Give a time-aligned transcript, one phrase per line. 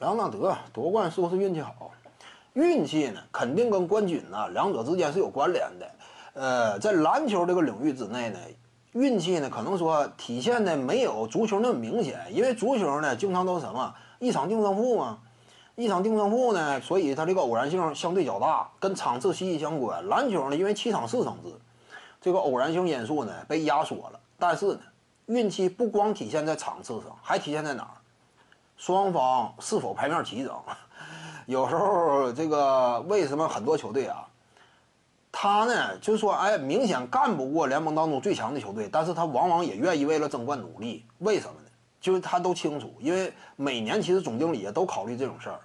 [0.00, 1.90] 莱昂纳德夺冠是不是运气好？
[2.52, 5.90] 运气呢，肯定跟冠军呢两者之间是有关联的。
[6.34, 8.38] 呃，在篮球这个领域之内呢，
[8.92, 15.18] 运气呢可能说体现的没有足球那么明显，因为足球呢经常都是什么一场定胜负嘛，
[15.74, 20.06] 一场定胜负呢，所以它这个偶然性相对较大，跟场次息息相关。
[20.06, 21.50] 篮球呢，因为七场四胜制，
[22.20, 24.20] 这个偶然性因素呢被压缩了。
[24.38, 24.80] 但是呢，
[25.26, 27.90] 运气不光体现在场次上，还体现在哪儿？
[28.78, 30.54] 双方是否牌面齐整？
[31.46, 34.24] 有时候这个为什么很多球队啊，
[35.32, 41.04] 他呢就是说，哎，明显干不过联盟当中最强的球队，但是他往往也愿意为了争冠努力。
[41.18, 41.68] 为什么呢？
[42.00, 45.58] 就是他都清楚，因为每年其实总经理也都考虑这种事儿。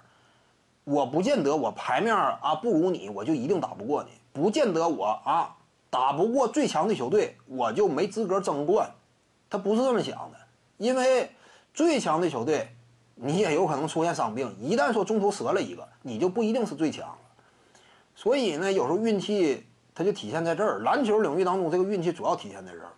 [0.82, 5.54] 我不见得我牌面啊不如你，我就一定打不过你；不见得我啊
[5.88, 8.90] 打不过最强的球队，我就没资格争冠。
[9.48, 10.38] 他不是这么想的，
[10.78, 11.30] 因为
[11.72, 12.74] 最强的球队。
[13.16, 17.18] 你也有可能出现伤病，一旦说中途折了一个，你就不一定是最强了。
[18.16, 20.80] 所以呢，有时候运气它就体现在这儿。
[20.80, 22.92] 篮球领域当中，这个运气主要体现在这儿。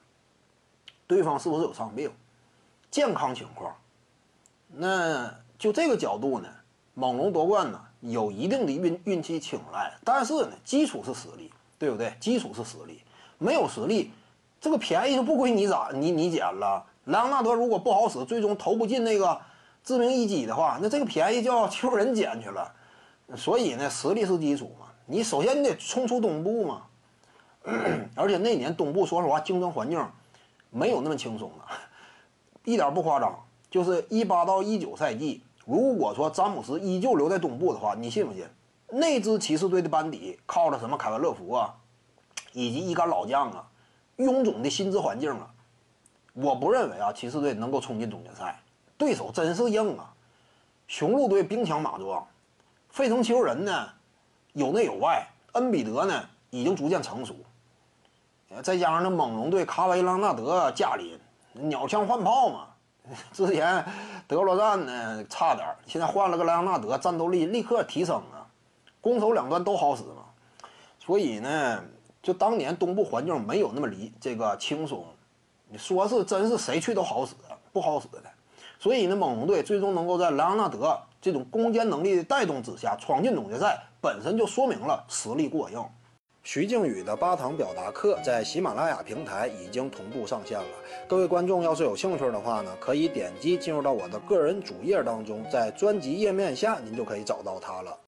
[1.06, 2.10] 对方是不是有伤病，
[2.90, 3.74] 健康情况？
[4.68, 6.48] 那就这个角度呢，
[6.94, 12.14] 猛龙夺冠呢，有一定的运运气青睐，但是呢，基础是实力，对不对？
[12.18, 13.02] 基础是实力，
[13.36, 14.10] 没有实力，
[14.60, 16.84] 这个便宜就不归你咋你你捡了。
[17.04, 19.38] 莱昂纳德如果不好使，最终投不进那个。
[19.86, 22.74] 致命一击的话，那这个便宜就要求人捡去了。
[23.36, 24.86] 所以呢，实力是基础嘛。
[25.06, 26.82] 你首先你得冲出东部嘛。
[28.14, 30.04] 而且那年东部说实话竞争环境
[30.70, 31.74] 没有那么轻松的，
[32.64, 33.38] 一点不夸张。
[33.70, 38.44] 就是一八到一九赛季，如果说詹姆斯依旧留在东部的话，你信不信？
[38.88, 41.74] 那支骑士队的班底靠着什么凯文乐福啊，
[42.52, 43.68] 以及一干老将啊，
[44.16, 45.50] 臃肿的薪资环境啊，
[46.34, 48.60] 我不认为啊骑士队能够冲进总决赛。
[48.98, 50.12] 对手真是硬啊！
[50.88, 52.26] 雄鹿队兵强马壮，
[52.90, 53.88] 费城球人呢
[54.52, 57.34] 有内有外，恩比德呢已经逐渐成熟，
[58.62, 61.18] 再加上那猛龙队卡维朗纳德驾临，
[61.68, 62.68] 鸟枪换炮嘛。
[63.32, 63.84] 之前
[64.26, 68.46] 德罗赞呢差点，现在换了个莱昂纳德，战斗力立刻提升啊，
[69.00, 70.24] 攻守两端都好使嘛。
[70.98, 71.84] 所以呢，
[72.22, 75.04] 就当年东部环境没有那么离这个轻松，
[75.68, 77.34] 你说是真是谁去都好使，
[77.72, 78.22] 不好使的。
[78.78, 85.82] 所以呢，猛龙队最终能够在莱昂纳德这种攻坚能力的带动之下闯进总决赛，本身就说明了实力过硬。
[86.44, 90.66] 徐静宇的八堂表达课在喜马拉雅平台已经同步上线了，
[91.08, 97.98] 各位观众要是有兴趣的话呢，可以点击进入到我的个人主页当中，在专辑页面下您就可以找到它了。